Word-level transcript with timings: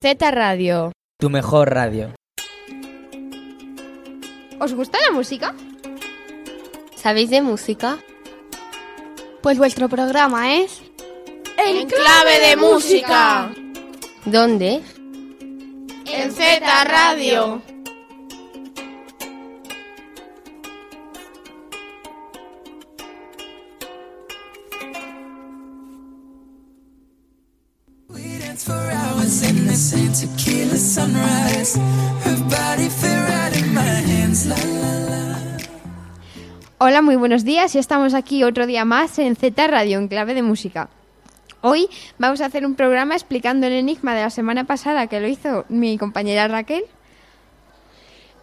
Z 0.00 0.30
Radio. 0.30 0.92
Tu 1.18 1.28
mejor 1.28 1.74
radio. 1.74 2.14
¿Os 4.60 4.72
gusta 4.72 4.96
la 5.04 5.10
música? 5.10 5.56
¿Sabéis 6.94 7.30
de 7.30 7.42
música? 7.42 7.98
Pues 9.42 9.58
vuestro 9.58 9.88
programa 9.88 10.54
es... 10.54 10.80
¡En 11.56 11.88
clave 11.88 12.38
de 12.46 12.56
música! 12.56 13.50
¿Dónde? 14.24 14.82
En 16.06 16.30
Z 16.30 16.84
Radio. 16.84 17.60
Hours 29.38 29.50
in 29.50 29.66
the 29.66 29.74
same 29.74 30.12
tequila 30.12 30.76
sunrise. 30.76 31.76
Her 32.24 32.36
body 32.48 32.88
fit 32.88 33.18
right 33.28 33.56
in 33.56 33.74
my 33.74 33.80
hands. 33.80 34.46
La 34.46 34.56
la 34.56 34.98
la. 35.10 35.38
Hola, 36.78 37.02
muy 37.02 37.16
buenos 37.16 37.44
días. 37.44 37.72
Ya 37.72 37.80
estamos 37.80 38.14
aquí 38.14 38.44
otro 38.44 38.66
día 38.66 38.84
más 38.84 39.18
en 39.18 39.36
Z 39.36 39.66
Radio, 39.66 39.98
en 39.98 40.08
clave 40.08 40.34
de 40.34 40.42
música. 40.42 40.88
Hoy 41.60 41.88
vamos 42.18 42.40
a 42.40 42.46
hacer 42.46 42.64
un 42.64 42.76
programa 42.76 43.14
explicando 43.14 43.66
el 43.66 43.72
enigma 43.72 44.14
de 44.14 44.22
la 44.22 44.30
semana 44.30 44.64
pasada 44.64 45.08
que 45.08 45.20
lo 45.20 45.26
hizo 45.26 45.64
mi 45.68 45.98
compañera 45.98 46.46
Raquel. 46.46 46.84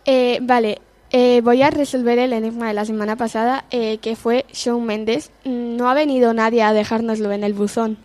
Eh, 0.06 0.40
vale, 0.42 0.82
eh, 1.12 1.42
voy 1.42 1.62
a 1.62 1.70
resolver 1.70 2.20
el 2.20 2.34
enigma 2.34 2.68
de 2.68 2.74
la 2.74 2.84
semana 2.84 3.16
pasada, 3.16 3.66
eh, 3.72 4.00
que 4.00 4.18
fue 4.18 4.46
Shawn 4.52 4.86
Mendes. 4.86 5.32
Mm, 5.46 5.78
No 5.78 5.90
ha 5.90 5.94
venido 5.94 6.34
nadie 6.34 6.62
a 6.62 6.74
dejárnoslo 6.74 7.32
en 7.32 7.46
el 7.46 7.54
buzón. 7.54 7.98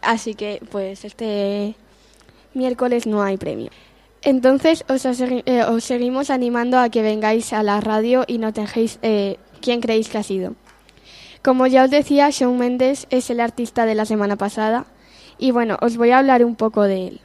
Así 0.00 0.34
que, 0.34 0.62
pues, 0.70 1.04
este 1.04 1.74
miércoles 2.54 3.06
no 3.06 3.22
hay 3.22 3.36
premio. 3.36 3.70
Entonces, 4.22 4.84
os, 4.88 5.04
eh, 5.04 5.64
os 5.64 5.84
seguimos 5.84 6.30
animando 6.30 6.78
a 6.78 6.90
que 6.90 7.02
vengáis 7.02 7.52
a 7.52 7.62
la 7.62 7.80
radio 7.80 8.24
y 8.26 8.38
nos 8.38 8.52
dejéis 8.52 8.98
eh, 9.02 9.38
quién 9.60 9.80
creéis 9.80 10.08
que 10.08 10.18
ha 10.18 10.22
sido. 10.22 10.54
Como 11.42 11.66
ya 11.66 11.84
os 11.84 11.90
decía, 11.90 12.28
Shawn 12.30 12.58
Mendes 12.58 13.06
es 13.10 13.30
el 13.30 13.40
artista 13.40 13.86
de 13.86 13.94
la 13.94 14.04
semana 14.04 14.36
pasada. 14.36 14.84
Y 15.38 15.52
bueno, 15.52 15.78
os 15.80 15.96
voy 15.96 16.10
a 16.10 16.18
hablar 16.18 16.44
un 16.44 16.54
poco 16.54 16.82
de 16.82 17.08
él. 17.08 17.20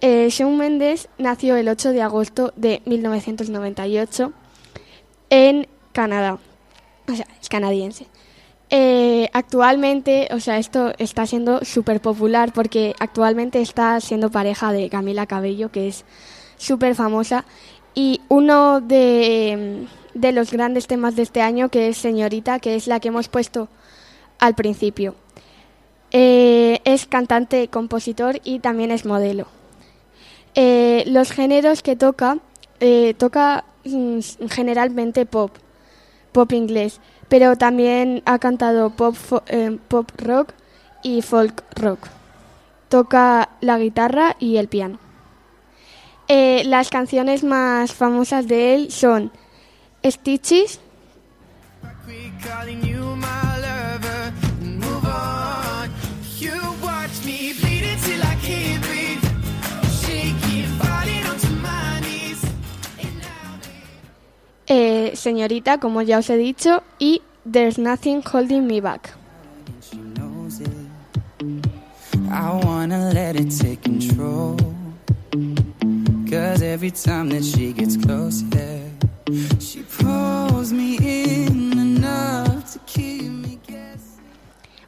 Eh, 0.00 0.28
Shawn 0.30 0.56
Mendes 0.56 1.08
nació 1.18 1.56
el 1.56 1.68
8 1.68 1.92
de 1.92 2.00
agosto 2.00 2.54
de 2.56 2.80
1998 2.86 4.32
en 5.28 5.68
Canadá. 5.92 6.38
O 7.06 7.14
sea, 7.14 7.26
es 7.40 7.48
canadiense. 7.50 8.06
Eh, 8.70 9.28
actualmente, 9.32 10.28
o 10.32 10.40
sea, 10.40 10.58
esto 10.58 10.92
está 10.98 11.26
siendo 11.26 11.64
súper 11.64 12.00
popular 12.00 12.52
porque 12.52 12.94
actualmente 12.98 13.60
está 13.60 14.00
siendo 14.00 14.30
pareja 14.30 14.72
de 14.72 14.88
Camila 14.88 15.26
Cabello, 15.26 15.70
que 15.70 15.88
es 15.88 16.04
súper 16.56 16.94
famosa. 16.94 17.44
Y 17.94 18.20
uno 18.28 18.80
de, 18.80 19.86
los 20.14 20.50
grandes 20.50 20.86
temas 20.86 21.14
de 21.14 21.22
este 21.22 21.42
año, 21.42 21.68
que 21.68 21.88
es 21.88 21.98
Señorita, 21.98 22.58
que 22.58 22.74
es 22.74 22.86
la 22.86 23.00
que 23.00 23.08
hemos 23.08 23.28
puesto 23.28 23.68
al 24.38 24.54
principio. 24.54 25.14
Eh, 26.10 26.80
es 26.84 27.06
cantante, 27.06 27.68
compositor 27.68 28.40
y 28.44 28.60
también 28.60 28.90
es 28.90 29.04
modelo. 29.04 29.46
Eh, 30.54 31.04
los 31.06 31.32
géneros 31.32 31.82
que 31.82 31.96
toca, 31.96 32.38
toca 33.18 33.64
mm, 33.84 34.20
generalmente 34.50 35.26
pop, 35.26 35.50
pop 36.32 36.52
inglés, 36.52 37.00
pero 37.28 37.56
también 37.56 38.22
ha 38.26 38.38
cantado 38.38 38.90
pop, 38.90 39.16
eh, 39.46 39.78
pop 39.88 40.10
rock 40.16 40.52
y 41.02 41.22
folk 41.22 41.62
rock. 41.76 42.08
Toca 42.88 43.48
la 43.60 43.78
guitarra 43.78 44.36
y 44.38 44.56
el 44.56 44.68
piano. 44.68 44.98
Eh, 46.28 46.62
las 46.64 46.88
canciones 46.88 47.44
más 47.44 47.92
famosas 47.92 48.48
de 48.48 48.74
él 48.74 48.90
son 48.90 49.30
Stitches, 50.04 50.80
Señorita, 65.24 65.78
como 65.78 66.02
ya 66.02 66.18
os 66.18 66.28
he 66.28 66.36
dicho, 66.36 66.82
y 66.98 67.22
There's 67.50 67.78
Nothing 67.78 68.20
Holding 68.30 68.66
Me 68.66 68.82
Back. 68.82 69.16
I 72.30 72.66
wanna 72.66 73.10
let 73.10 73.34
it 73.34 73.48
take 73.48 73.80
control. 73.80 74.54
Cause 76.30 76.62
every 76.62 76.90
time 76.90 77.30
that 77.30 77.42
she 77.42 77.72
gets 77.72 77.96
close, 77.96 78.44
yeah, 78.52 78.80
she 79.58 79.82
pulls 79.96 80.74
me 80.74 80.98
in 80.98 81.72
enough 81.72 82.74
to 82.74 82.78
keep 82.84 83.22
me 83.22 83.58
guessing. 83.66 84.20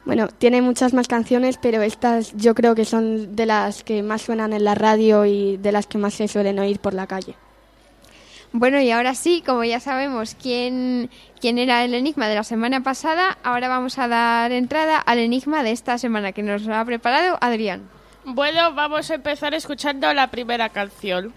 Bueno, 0.05 0.27
tiene 0.27 0.61
muchas 0.61 0.93
más 0.93 1.07
canciones, 1.07 1.57
pero 1.59 1.81
estas 1.81 2.33
yo 2.37 2.53
creo 2.53 2.75
que 2.75 2.85
son 2.85 3.35
de 3.35 3.47
las 3.47 3.83
que 3.83 4.03
más 4.03 4.21
suenan 4.21 4.53
en 4.53 4.63
la 4.63 4.75
radio 4.75 5.25
y 5.25 5.57
de 5.57 5.71
las 5.71 5.87
que 5.87 5.97
más 5.97 6.13
se 6.13 6.27
suelen 6.27 6.59
oír 6.59 6.77
por 6.77 6.93
la 6.93 7.07
calle. 7.07 7.35
Bueno, 8.53 8.79
y 8.79 8.91
ahora 8.91 9.13
sí, 9.13 9.43
como 9.45 9.63
ya 9.63 9.79
sabemos 9.79 10.35
quién, 10.41 11.09
quién 11.39 11.57
era 11.57 11.83
el 11.83 11.93
enigma 11.93 12.27
de 12.27 12.35
la 12.35 12.43
semana 12.43 12.81
pasada, 12.81 13.37
ahora 13.43 13.67
vamos 13.67 13.99
a 13.99 14.07
dar 14.07 14.51
entrada 14.51 14.97
al 14.97 15.19
enigma 15.19 15.63
de 15.63 15.71
esta 15.71 15.97
semana 15.97 16.31
que 16.31 16.43
nos 16.43 16.67
ha 16.67 16.83
preparado 16.85 17.37
Adrián. 17.41 17.89
Bueno, 18.23 18.73
vamos 18.73 19.11
a 19.11 19.15
empezar 19.15 19.53
escuchando 19.53 20.13
la 20.13 20.31
primera 20.31 20.69
canción. 20.69 21.33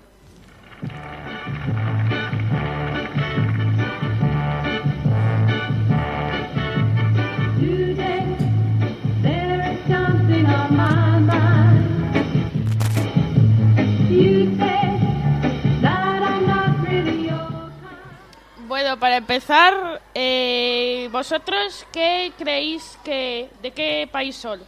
Para 19.11 19.19
empezar, 19.19 20.01
eh, 20.15 21.09
vosotros 21.11 21.85
qué 21.93 22.31
creéis 22.39 22.97
que 23.03 23.51
de 23.61 23.73
qué 23.73 24.09
país 24.09 24.37
son? 24.37 24.61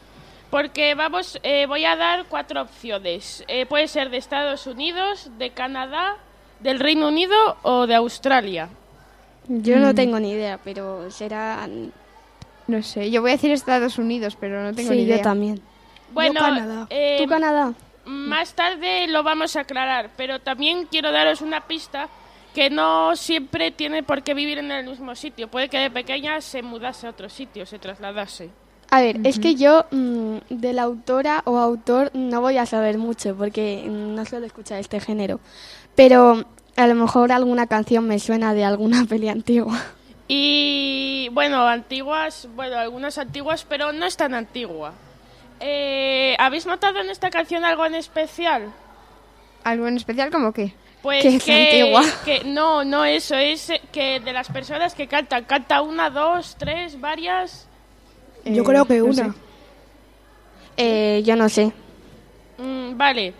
Porque 0.51 0.97
vamos, 0.97 1.39
eh, 1.45 1.67
voy 1.67 1.85
a 1.85 1.95
dar 1.95 2.25
cuatro 2.29 2.63
opciones. 2.63 3.45
Eh, 3.47 3.67
puede 3.67 3.87
ser 3.87 4.11
de 4.11 4.17
Estados 4.17 4.67
Unidos, 4.67 5.31
de 5.39 5.51
Canadá, 5.51 6.17
del 6.59 6.81
Reino 6.81 7.07
Unido 7.07 7.37
o 7.63 7.87
de 7.87 7.95
Australia. 7.95 8.69
Yo 9.47 9.77
no 9.77 9.95
tengo 9.95 10.19
ni 10.19 10.33
idea, 10.33 10.59
pero 10.65 11.09
será... 11.13 11.69
No 12.67 12.83
sé, 12.83 13.13
yo 13.13 13.21
voy 13.21 13.31
a 13.31 13.35
decir 13.35 13.53
Estados 13.53 13.97
Unidos, 13.97 14.37
pero 14.41 14.61
no 14.61 14.75
tengo 14.75 14.91
sí, 14.91 14.97
ni 14.97 15.03
idea. 15.05 15.19
yo 15.19 15.23
también. 15.23 15.63
Bueno, 16.11 16.41
Canadá. 16.41 16.89
eh, 16.91 17.19
¿Tú 17.23 17.29
Canadá? 17.29 17.75
Más 18.07 18.55
tarde 18.55 19.07
lo 19.07 19.23
vamos 19.23 19.55
a 19.55 19.61
aclarar, 19.61 20.11
pero 20.17 20.41
también 20.41 20.89
quiero 20.91 21.13
daros 21.13 21.43
una 21.43 21.61
pista 21.61 22.09
que 22.55 22.71
no 22.71 23.17
siempre 23.17 23.71
tiene 23.71 24.03
por 24.03 24.23
qué 24.23 24.35
vivir 24.35 24.59
en 24.59 24.71
el 24.71 24.87
mismo 24.87 25.15
sitio. 25.15 25.49
Puede 25.49 25.69
que 25.69 25.79
de 25.79 25.91
pequeña 25.91 26.41
se 26.41 26.63
mudase 26.63 27.07
a 27.07 27.11
otro 27.11 27.29
sitio, 27.29 27.67
se 27.67 27.79
trasladase. 27.79 28.51
A 28.91 29.01
ver, 29.01 29.21
es 29.25 29.39
que 29.39 29.55
yo 29.55 29.87
mm, 29.91 30.37
de 30.51 30.73
la 30.75 30.83
autora 30.83 31.43
o 31.47 31.57
autor 31.57 32.11
no 32.13 32.43
voy 32.43 32.59
a 32.59 32.67
saber 32.67 32.99
mucho 32.99 33.35
porque 33.35 33.87
mm, 33.89 34.15
no 34.15 34.25
suelo 34.27 34.45
escuchar 34.45 34.79
este 34.81 35.01
género. 35.01 35.41
Pero 35.95 36.45
a 36.77 36.87
lo 36.87 36.95
mejor 36.95 37.33
alguna 37.33 37.67
canción 37.67 38.07
me 38.07 38.19
suena 38.19 38.53
de 38.53 38.65
alguna 38.65 39.05
peli 39.09 39.29
antigua. 39.29 39.81
Y 40.29 41.29
bueno, 41.33 41.67
antiguas, 41.67 42.49
bueno, 42.55 42.77
algunas 42.77 43.17
antiguas, 43.17 43.65
pero 43.67 43.93
no 43.93 44.05
es 44.05 44.17
tan 44.17 44.35
antigua. 44.35 44.93
Eh, 45.61 46.37
¿Habéis 46.39 46.67
notado 46.67 47.01
en 47.01 47.09
esta 47.09 47.31
canción 47.31 47.65
algo 47.65 47.87
en 47.87 47.95
especial? 47.95 48.73
¿Algo 49.65 49.87
en 49.89 49.97
especial 49.97 50.31
como 50.31 50.53
qué? 50.53 50.75
Pues 51.03 51.23
Que 52.25 52.43
no, 52.45 52.85
no 52.85 53.05
eso, 53.05 53.35
es 53.37 53.71
eh, 53.71 53.81
que 53.93 54.21
de 54.21 54.33
las 54.33 54.49
personas 54.49 54.95
que 54.95 55.09
cantan, 55.09 55.45
canta 55.45 55.83
una, 55.83 56.11
dos, 56.11 56.55
tres, 56.59 57.01
varias. 57.01 57.67
Yo 58.45 58.63
Eh, 58.63 58.65
creo 58.65 58.85
que 58.85 58.99
no 58.99 59.05
una. 59.07 59.15
sé. 59.15 59.33
Eh, 60.77 61.23
yo 61.25 61.37
no 61.37 61.49
sé. 61.49 61.73
Mm, 62.59 62.97
vale, 62.97 63.35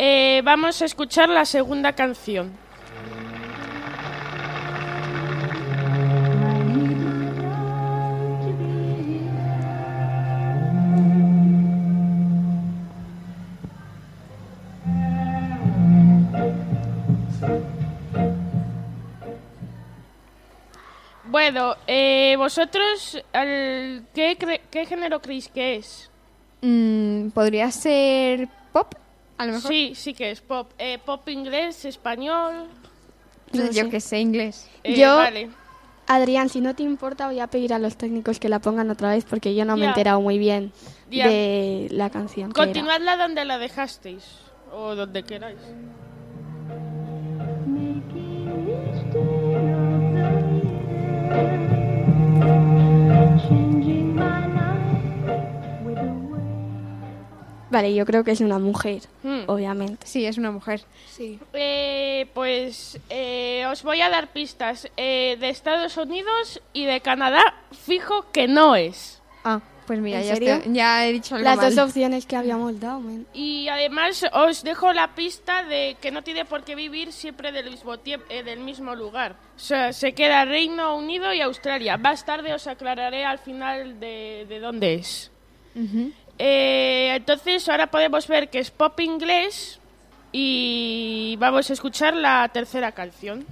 Eh, 0.00 0.42
vamos 0.44 0.80
a 0.80 0.84
escuchar 0.84 1.28
la 1.28 1.44
segunda 1.44 1.92
canción. 1.94 2.52
Bueno, 21.50 21.76
eh, 21.86 22.34
vosotros, 22.36 23.16
al- 23.32 24.04
¿qué, 24.14 24.36
cre- 24.38 24.60
¿qué 24.70 24.84
género 24.84 25.22
creéis 25.22 25.48
que 25.48 25.76
es? 25.76 26.10
Mm, 26.60 27.30
¿Podría 27.30 27.70
ser 27.70 28.48
pop? 28.70 28.92
A 29.38 29.46
lo 29.46 29.52
mejor. 29.54 29.70
Sí, 29.70 29.94
sí 29.94 30.12
que 30.12 30.30
es 30.30 30.42
pop. 30.42 30.70
Eh, 30.76 30.98
pop 31.02 31.26
inglés, 31.30 31.86
español. 31.86 32.66
No 33.54 33.64
yo 33.70 33.84
sé. 33.84 33.88
que 33.88 33.98
sé 34.00 34.20
inglés. 34.20 34.68
eh, 34.84 34.94
Yo- 34.94 35.16
Vale. 35.16 35.48
Adrián, 36.06 36.50
si 36.50 36.60
no 36.60 36.74
te 36.74 36.82
importa, 36.82 37.28
voy 37.28 37.40
a 37.40 37.46
pedir 37.46 37.72
a 37.72 37.78
los 37.78 37.96
técnicos 37.96 38.38
que 38.38 38.50
la 38.50 38.58
pongan 38.58 38.90
otra 38.90 39.10
vez 39.12 39.24
porque 39.24 39.54
yo 39.54 39.64
no 39.64 39.76
me 39.78 39.86
he 39.86 39.88
enterado 39.88 40.20
muy 40.20 40.36
bien 40.38 40.70
Ya. 41.10 41.28
de 41.28 41.88
la 41.92 42.10
canción. 42.10 42.52
que 42.52 42.60
era. 42.60 42.66
Continuadla 42.66 43.16
donde 43.16 43.46
la 43.46 43.56
dejasteis. 43.56 44.24
O 44.70 44.94
donde 44.94 45.22
queráis. 45.22 45.56
Vale, 57.70 57.94
yo 57.94 58.06
creo 58.06 58.24
que 58.24 58.30
es 58.30 58.40
una 58.40 58.58
mujer, 58.58 59.02
Hmm. 59.22 59.40
obviamente. 59.46 60.06
Sí, 60.06 60.24
es 60.24 60.38
una 60.38 60.50
mujer. 60.50 60.82
Sí. 61.10 61.38
Eh, 61.52 62.26
pues 62.34 62.98
eh, 63.10 63.64
os 63.70 63.82
voy 63.82 64.00
a 64.00 64.08
dar 64.08 64.28
pistas 64.32 64.88
eh, 64.96 65.36
de 65.38 65.48
Estados 65.50 65.96
Unidos 65.96 66.60
y 66.72 66.84
de 66.86 67.00
Canadá. 67.00 67.42
Fijo 67.72 68.30
que 68.32 68.48
no 68.48 68.74
es. 68.76 69.20
Ah, 69.44 69.60
pues 69.86 70.00
mira, 70.00 70.20
¿En 70.20 70.26
ya, 70.26 70.32
estoy- 70.34 70.72
ya 70.74 71.06
he 71.06 71.12
dicho 71.12 71.34
algo 71.34 71.44
Las 71.48 71.56
mal. 71.58 71.74
dos 71.74 71.88
opciones 71.88 72.26
que 72.26 72.36
habíamos 72.36 72.78
dado. 72.80 73.00
men. 73.00 73.26
Y 73.34 73.68
además 73.68 74.24
os 74.32 74.62
dejo 74.62 74.92
la 74.92 75.14
pista 75.14 75.62
de 75.64 75.96
que 76.00 76.10
no 76.10 76.22
tiene 76.22 76.44
por 76.44 76.62
qué 76.64 76.74
vivir 76.74 77.12
siempre 77.12 77.52
del 77.52 77.70
mismo, 77.70 77.94
eh, 77.94 78.42
del 78.42 78.60
mismo 78.60 78.94
lugar. 78.94 79.36
O 79.56 79.58
sea, 79.58 79.92
se 79.92 80.12
queda 80.12 80.44
Reino 80.44 80.96
Unido 80.96 81.32
y 81.32 81.40
Australia. 81.40 81.96
Más 81.98 82.24
tarde 82.26 82.52
os 82.54 82.66
aclararé 82.66 83.24
al 83.24 83.38
final 83.38 83.98
de, 84.00 84.46
de 84.48 84.60
dónde 84.60 84.94
es. 84.94 85.30
Ujú. 85.74 86.12
Eh, 86.38 87.14
entonces 87.16 87.68
ahora 87.68 87.88
podemos 87.88 88.28
ver 88.28 88.48
que 88.48 88.60
es 88.60 88.70
pop 88.70 88.98
inglés 89.00 89.80
y 90.32 91.36
vamos 91.38 91.68
a 91.70 91.72
escuchar 91.72 92.14
la 92.14 92.48
tercera 92.52 92.92
canción. 92.92 93.44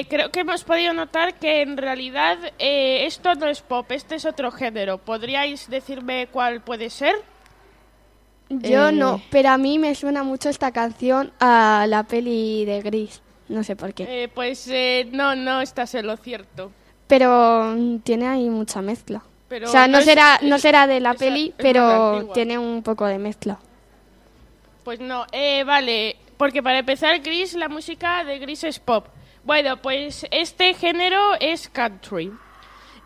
Eh, 0.00 0.06
creo 0.08 0.30
que 0.30 0.40
hemos 0.40 0.64
podido 0.64 0.92
notar 0.92 1.34
que 1.34 1.62
en 1.62 1.76
realidad 1.76 2.38
eh, 2.58 3.06
esto 3.06 3.34
no 3.34 3.46
es 3.46 3.60
pop, 3.62 3.90
este 3.92 4.16
es 4.16 4.24
otro 4.24 4.50
género. 4.50 4.98
¿Podríais 4.98 5.68
decirme 5.68 6.28
cuál 6.32 6.60
puede 6.62 6.90
ser? 6.90 7.14
Yo 8.48 8.88
Eh. 8.88 8.92
no, 8.92 9.22
pero 9.30 9.50
a 9.50 9.58
mí 9.58 9.78
me 9.78 9.94
suena 9.94 10.22
mucho 10.24 10.48
esta 10.48 10.72
canción 10.72 11.32
a 11.38 11.86
la 11.88 12.02
peli 12.04 12.64
de 12.64 12.80
Gris. 12.82 13.22
No 13.48 13.62
sé 13.64 13.76
por 13.76 13.94
qué. 13.94 14.24
Eh, 14.24 14.28
pues 14.28 14.68
no, 15.12 15.34
no 15.34 15.60
estás 15.60 15.94
en 15.94 16.06
lo 16.06 16.16
cierto. 16.16 16.70
Pero 17.06 17.74
mm, 17.76 17.98
tiene 18.00 18.26
ahí 18.28 18.48
mucha 18.48 18.80
mezcla. 18.82 19.22
Pero 19.48 19.68
o 19.68 19.70
sea, 19.72 19.88
no, 19.88 19.98
es- 19.98 20.04
será, 20.04 20.38
no 20.42 20.56
es- 20.56 20.62
será 20.62 20.86
de 20.86 21.00
la 21.00 21.14
peli, 21.14 21.52
pero 21.56 22.30
tiene 22.32 22.58
un 22.58 22.82
poco 22.84 23.06
de 23.06 23.18
mezcla. 23.18 23.58
Pues 24.84 25.00
no, 25.00 25.26
eh, 25.32 25.64
vale, 25.64 26.16
porque 26.36 26.62
para 26.62 26.78
empezar 26.78 27.18
Gris, 27.20 27.54
la 27.54 27.68
música 27.68 28.22
de 28.24 28.38
Gris 28.38 28.64
es 28.64 28.78
pop. 28.78 29.06
Bueno, 29.44 29.78
pues 29.78 30.26
este 30.30 30.74
género 30.74 31.34
es 31.40 31.68
country. 31.68 32.32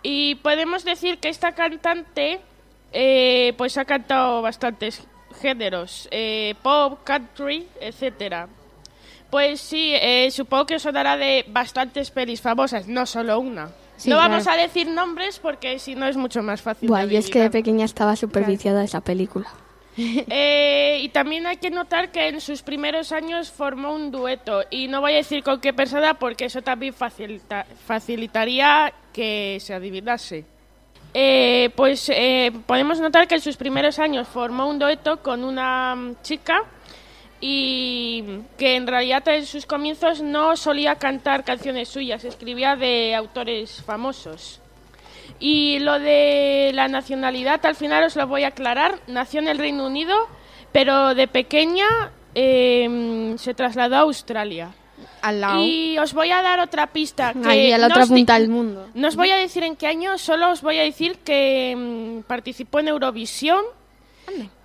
Y 0.02 0.36
podemos 0.36 0.84
decir 0.84 1.18
que 1.18 1.28
esta 1.28 1.52
cantante 1.52 2.40
eh, 2.92 3.54
pues 3.56 3.78
ha 3.78 3.84
cantado 3.84 4.42
bastantes 4.42 5.02
géneros, 5.40 6.08
eh, 6.10 6.54
pop, 6.62 7.00
country, 7.04 7.66
etcétera. 7.80 8.48
Pues 9.30 9.60
sí, 9.60 9.92
eh, 9.94 10.30
supongo 10.30 10.66
que 10.66 10.76
os 10.76 10.82
sonará 10.82 11.16
de 11.16 11.44
bastantes 11.48 12.10
pelis 12.10 12.40
famosas, 12.40 12.86
no 12.86 13.04
solo 13.06 13.40
una. 13.40 13.70
Sí, 13.96 14.10
no 14.10 14.16
claro. 14.16 14.30
vamos 14.30 14.46
a 14.46 14.56
decir 14.56 14.88
nombres 14.88 15.38
porque 15.38 15.78
si 15.78 15.94
no 15.94 16.06
es 16.06 16.16
mucho 16.16 16.42
más 16.42 16.62
fácil. 16.62 16.88
Buah, 16.88 17.06
yo 17.06 17.18
es 17.18 17.30
que 17.30 17.40
de 17.40 17.50
pequeña 17.50 17.84
estaba 17.84 18.14
superviciada 18.14 18.80
de 18.80 18.86
esa 18.86 19.00
película. 19.00 19.48
Eh, 20.28 20.98
y 21.02 21.08
también 21.10 21.46
hay 21.46 21.58
que 21.58 21.70
notar 21.70 22.10
que 22.10 22.28
en 22.28 22.40
sus 22.40 22.62
primeros 22.62 23.12
años 23.12 23.50
formó 23.50 23.94
un 23.94 24.10
dueto. 24.10 24.62
Y 24.70 24.88
no 24.88 25.00
voy 25.00 25.12
a 25.12 25.16
decir 25.16 25.42
con 25.44 25.60
qué 25.60 25.72
persona 25.72 26.14
porque 26.14 26.46
eso 26.46 26.62
también 26.62 26.94
facilita- 26.94 27.66
facilitaría 27.86 28.92
que 29.12 29.58
se 29.60 29.72
adivinase. 29.74 30.44
Eh, 31.16 31.70
pues 31.76 32.08
eh, 32.12 32.50
podemos 32.66 32.98
notar 32.98 33.28
que 33.28 33.36
en 33.36 33.40
sus 33.40 33.56
primeros 33.56 34.00
años 34.00 34.26
formó 34.26 34.68
un 34.68 34.80
dueto 34.80 35.22
con 35.22 35.44
una 35.44 35.94
mm, 35.94 36.16
chica 36.22 36.64
y 37.40 38.24
que 38.58 38.74
en 38.74 38.86
realidad 38.88 39.26
en 39.28 39.46
sus 39.46 39.64
comienzos 39.64 40.22
no 40.22 40.56
solía 40.56 40.96
cantar 40.96 41.44
canciones 41.44 41.88
suyas, 41.88 42.24
escribía 42.24 42.74
de 42.74 43.14
autores 43.14 43.80
famosos. 43.86 44.60
Y 45.38 45.78
lo 45.80 45.98
de 45.98 46.70
la 46.74 46.88
nacionalidad, 46.88 47.64
al 47.66 47.74
final 47.74 48.04
os 48.04 48.16
lo 48.16 48.26
voy 48.26 48.44
a 48.44 48.48
aclarar. 48.48 49.00
Nació 49.06 49.40
en 49.40 49.48
el 49.48 49.58
Reino 49.58 49.86
Unido, 49.86 50.14
pero 50.72 51.14
de 51.14 51.28
pequeña 51.28 51.86
eh, 52.34 53.34
se 53.38 53.54
trasladó 53.54 53.96
a 53.96 54.00
Australia. 54.00 54.74
Al 55.22 55.40
lado. 55.40 55.64
Y 55.64 55.98
os 55.98 56.12
voy 56.12 56.30
a 56.30 56.42
dar 56.42 56.60
otra 56.60 56.86
pista. 56.88 57.32
Que 57.32 57.48
Ahí 57.48 57.72
a 57.72 57.78
la 57.78 57.88
no 57.88 57.94
otra 57.94 58.06
punta 58.06 58.38
del 58.38 58.48
mundo. 58.48 58.88
No 58.94 59.08
os 59.08 59.16
voy 59.16 59.30
a 59.30 59.36
decir 59.36 59.62
en 59.62 59.76
qué 59.76 59.86
año, 59.86 60.18
solo 60.18 60.50
os 60.50 60.62
voy 60.62 60.78
a 60.78 60.82
decir 60.82 61.18
que 61.18 61.74
mm, 61.76 62.22
participó 62.22 62.80
en 62.80 62.88
Eurovisión 62.88 63.64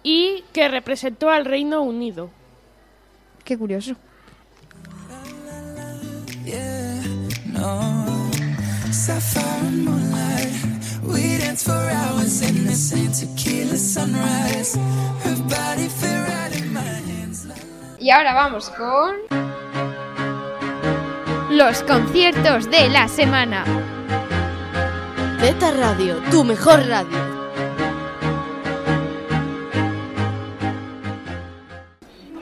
y 0.04 0.44
que 0.54 0.68
representó 0.68 1.30
al 1.30 1.46
Reino 1.46 1.82
Unido. 1.82 2.30
Qué 3.44 3.58
curioso. 3.58 3.96
Y 18.00 18.12
ahora 18.12 18.34
vamos 18.34 18.70
con... 18.70 19.16
Los 21.52 21.84
conciertos 21.84 22.70
de 22.72 22.90
la 22.90 23.08
semana. 23.08 23.66
Beta 25.42 25.72
Radio, 25.72 26.22
tu 26.32 26.44
mejor 26.44 26.88
radio. 26.88 27.18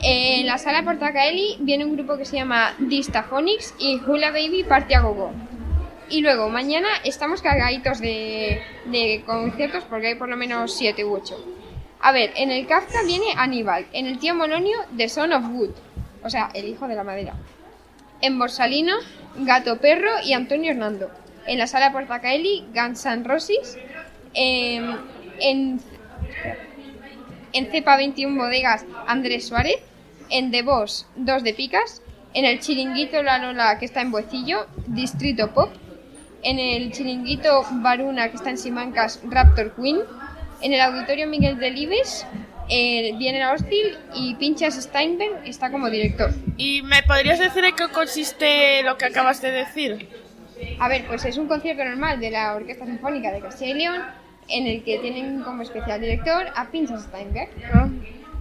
En 0.01 0.45
la 0.45 0.57
sala 0.57 0.83
Portacaeli 0.83 1.57
viene 1.61 1.85
un 1.85 1.95
grupo 1.95 2.17
que 2.17 2.25
se 2.25 2.37
llama 2.37 2.73
Distaphonics 2.79 3.73
y 3.79 3.99
Hula 4.05 4.29
Baby 4.31 4.63
Party 4.63 4.93
a 4.93 5.01
Gogo. 5.01 5.31
Y 6.09 6.21
luego, 6.21 6.49
mañana 6.49 6.87
estamos 7.03 7.41
cargaditos 7.41 7.99
de, 7.99 8.61
de 8.85 9.23
conciertos 9.25 9.83
porque 9.83 10.07
hay 10.07 10.15
por 10.15 10.29
lo 10.29 10.37
menos 10.37 10.73
7 10.73 11.03
u 11.03 11.13
8. 11.15 11.45
A 11.99 12.11
ver, 12.11 12.31
en 12.35 12.51
el 12.51 12.67
Kafka 12.67 13.03
viene 13.03 13.33
Aníbal, 13.35 13.87
en 13.91 14.05
el 14.05 14.19
Tío 14.19 14.35
Molonio 14.35 14.77
The 14.95 15.09
Son 15.09 15.33
of 15.33 15.45
Wood, 15.51 15.71
o 16.23 16.29
sea, 16.29 16.49
el 16.53 16.67
hijo 16.67 16.87
de 16.87 16.95
la 16.95 17.03
madera. 17.03 17.33
En 18.21 18.39
Borsalino, 18.39 18.95
Gato 19.37 19.79
Perro 19.79 20.11
y 20.23 20.33
Antonio 20.33 20.71
Hernando. 20.71 21.09
En 21.45 21.57
la 21.57 21.67
sala 21.67 21.91
Portacaeli, 21.91 22.65
Guns 22.73 23.05
N' 23.05 23.23
Roses. 23.23 23.77
En 24.33 24.97
en 27.53 27.71
Cepa 27.71 27.97
21 27.97 28.35
Bodegas 28.37 28.85
Andrés 29.07 29.47
Suárez, 29.47 29.79
en 30.29 30.51
The 30.51 30.61
Boss 30.61 31.07
2 31.15 31.43
de 31.43 31.53
Picas, 31.53 32.01
en 32.33 32.45
el 32.45 32.59
Chiringuito 32.59 33.23
La 33.23 33.39
Lola 33.39 33.79
que 33.79 33.85
está 33.85 34.01
en 34.01 34.11
Buecillo, 34.11 34.67
Distrito 34.85 35.53
Pop, 35.53 35.71
en 36.43 36.59
el 36.59 36.91
Chiringuito 36.91 37.65
Varuna 37.71 38.29
que 38.29 38.37
está 38.37 38.49
en 38.49 38.57
Simancas, 38.57 39.21
Raptor 39.23 39.73
Queen, 39.75 39.99
en 40.61 40.73
el 40.73 40.81
Auditorio 40.81 41.27
Miguel 41.27 41.57
Delibes, 41.57 42.25
eh, 42.69 43.13
viene 43.17 43.39
la 43.39 43.53
Hostil 43.53 43.97
y 44.13 44.35
Pinchas 44.35 44.75
Steinberg 44.75 45.45
está 45.45 45.71
como 45.71 45.89
director. 45.89 46.31
¿Y 46.57 46.81
me 46.81 47.03
podrías 47.03 47.39
decir 47.39 47.63
en 47.63 47.75
qué 47.75 47.87
consiste 47.89 48.83
lo 48.83 48.97
que 48.97 49.05
acabas 49.05 49.41
de 49.41 49.51
decir? 49.51 50.09
A 50.79 50.89
ver, 50.89 51.05
pues 51.07 51.23
es 51.25 51.37
un 51.37 51.47
concierto 51.47 51.85
normal 51.85 52.19
de 52.19 52.31
la 52.31 52.55
Orquesta 52.55 52.85
Sinfónica 52.85 53.31
de 53.31 53.39
Castilla 53.39 53.71
y 53.71 53.73
León 53.75 54.01
en 54.49 54.67
el 54.67 54.83
que 54.83 54.97
tienen 54.99 55.43
como 55.43 55.61
especial 55.61 56.01
director 56.01 56.47
a 56.55 56.69
Pinchas 56.69 57.03
Steinberg. 57.03 57.49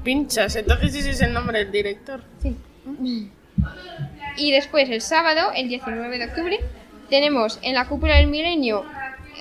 Pinchas, 0.03 0.57
entonces 0.57 0.95
ese 0.95 1.11
es 1.11 1.21
el 1.21 1.33
nombre 1.33 1.59
del 1.59 1.73
director. 1.73 2.23
Sí. 2.41 2.57
Y 4.37 4.53
después, 4.53 4.89
el 4.91 5.01
sábado, 5.01 5.51
el 5.55 5.69
19 5.69 6.19
de 6.19 6.25
octubre, 6.27 6.61
tenemos 7.09 7.59
en 7.63 7.75
la 7.75 7.87
Cúpula 7.87 8.17
del 8.17 8.27
Milenio 8.27 8.85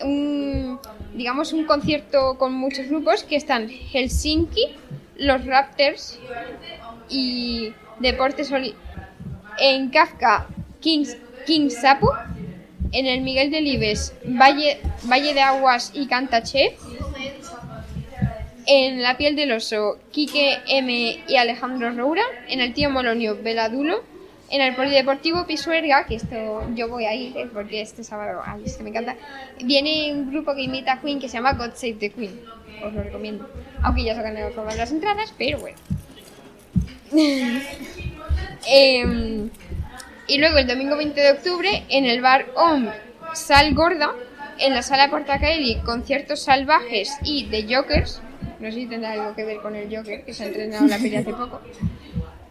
un, 0.03 0.79
digamos, 1.13 1.53
un 1.53 1.65
concierto 1.65 2.37
con 2.37 2.53
muchos 2.53 2.87
grupos 2.87 3.23
que 3.23 3.35
están 3.35 3.69
Helsinki, 3.69 4.75
los 5.17 5.45
Raptors 5.45 6.19
y 7.09 7.73
Deportes 7.99 8.51
Oli 8.51 8.75
en 9.57 9.89
Kafka, 9.89 10.47
Kings, 10.81 11.17
King 11.45 11.69
Sapu, 11.69 12.09
en 12.91 13.07
el 13.07 13.21
Miguel 13.21 13.51
de 13.51 13.61
Libes, 13.61 14.13
Valle, 14.25 14.79
Valle 15.03 15.33
de 15.33 15.41
Aguas 15.41 15.91
y 15.93 16.07
Cantaché, 16.07 16.77
En 18.67 19.03
La 19.03 19.15
piel 19.15 19.35
del 19.35 19.51
oso, 19.51 19.99
Quique 20.11 20.57
M 20.67 21.23
y 21.27 21.35
Alejandro 21.35 21.91
Roura. 21.91 22.23
En 22.47 22.61
el 22.61 22.73
tío 22.73 22.89
Molonio, 22.89 23.37
Veladulo. 23.41 24.03
En 24.49 24.61
el 24.61 24.75
Polideportivo 24.75 25.47
Pisuerga, 25.47 26.05
que 26.05 26.15
esto 26.15 26.35
yo 26.75 26.87
voy 26.87 27.05
a 27.05 27.15
ir, 27.15 27.35
eh, 27.35 27.49
porque 27.51 27.81
este 27.81 28.03
sábado, 28.03 28.41
ay, 28.45 28.61
es 28.65 28.77
que 28.77 28.83
me 28.83 28.91
encanta, 28.91 29.15
viene 29.63 30.13
un 30.13 30.31
grupo 30.31 30.53
que 30.53 30.61
imita 30.61 30.93
a 30.93 31.01
Queen 31.01 31.19
que 31.19 31.27
se 31.27 31.37
llama 31.37 31.53
God 31.53 31.71
Save 31.73 31.95
the 31.95 32.09
Queen. 32.11 32.39
Os 32.83 32.93
lo 32.93 33.01
recomiendo. 33.03 33.49
Aunque 33.81 34.03
ya 34.03 34.13
se 34.13 34.19
han 34.19 34.35
ganado 34.35 34.65
las 34.77 34.91
entradas, 34.91 35.33
pero 35.37 35.59
bueno. 35.59 35.77
Em, 38.67 39.51
y 40.27 40.39
luego 40.39 40.57
el 40.57 40.65
domingo 40.65 40.97
20 40.97 41.21
de 41.21 41.31
octubre 41.33 41.83
en 41.89 42.05
el 42.05 42.19
bar 42.19 42.47
OM 42.55 42.87
Sal 43.33 43.75
Gorda, 43.75 44.15
en 44.57 44.73
la 44.73 44.81
sala 44.81 45.09
Portacaeli, 45.09 45.81
conciertos 45.85 46.41
salvajes 46.43 47.15
y 47.23 47.45
de 47.45 47.63
Jokers. 47.63 48.21
No 48.59 48.71
sé 48.71 48.77
si 48.77 48.85
tendrá 48.87 49.11
algo 49.11 49.35
que 49.35 49.43
ver 49.43 49.57
con 49.57 49.75
el 49.75 49.95
Joker, 49.95 50.23
que 50.23 50.33
se 50.33 50.43
ha 50.43 50.47
entrenado 50.47 50.85
en 50.85 50.89
la 50.89 50.97
peli 50.97 51.15
hace 51.17 51.31
poco. 51.31 51.61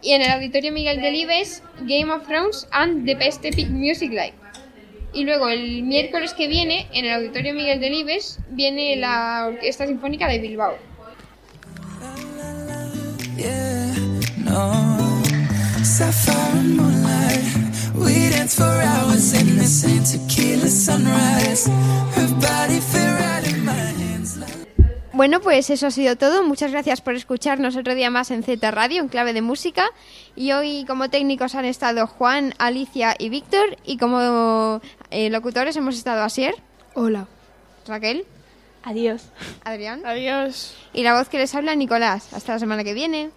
Y 0.05 0.11
en 0.11 0.21
el 0.21 0.29
auditorio 0.29 0.71
Miguel 0.71 1.01
Delibes, 1.01 1.63
Game 1.81 2.11
of 2.13 2.27
Thrones 2.27 2.67
and 2.69 3.07
the 3.07 3.15
Best 3.15 3.43
Epic 3.43 3.69
Music 3.69 4.11
Live. 4.11 4.35
Y 5.13 5.23
luego 5.23 5.49
el 5.49 5.81
miércoles 5.81 6.35
que 6.35 6.47
viene, 6.47 6.85
en 6.93 7.05
el 7.05 7.13
auditorio 7.13 7.55
Miguel 7.55 7.79
Delibes, 7.79 8.37
viene 8.49 8.95
la 8.97 9.47
Orquesta 9.47 9.87
Sinfónica 9.87 10.27
de 10.27 10.37
Bilbao. 10.37 10.77
Bueno, 25.15 25.39
pues 25.39 25.69
eso 25.69 25.87
ha 25.87 25.91
sido 25.91 26.17
todo. 26.17 26.43
Muchas 26.43 26.71
gracias 26.73 26.99
por 26.99 27.15
escucharnos 27.15 27.77
otro 27.77 27.95
día 27.95 28.09
más 28.09 28.31
en 28.31 28.43
Z 28.43 28.69
Radio, 28.71 29.01
en 29.01 29.07
clave 29.07 29.31
de 29.31 29.41
música. 29.41 29.87
Y 30.35 30.51
hoy 30.51 30.83
como 30.85 31.09
técnicos 31.09 31.55
han 31.55 31.63
estado 31.63 32.05
Juan, 32.05 32.53
Alicia 32.57 33.15
y 33.17 33.29
Víctor. 33.29 33.77
Y 33.85 33.95
como 33.95 34.81
eh, 35.11 35.29
locutores 35.29 35.77
hemos 35.77 35.95
estado 35.95 36.21
Asier, 36.21 36.55
Hola. 36.95 37.27
Raquel, 37.87 38.25
Adiós. 38.83 39.29
Adrián 39.63 40.05
Adiós. 40.05 40.75
y 40.91 41.03
la 41.03 41.17
voz 41.17 41.29
que 41.29 41.37
les 41.37 41.55
habla 41.55 41.75
Nicolás. 41.75 42.33
Hasta 42.33 42.51
la 42.51 42.59
semana 42.59 42.83
que 42.83 42.93
viene. 42.93 43.29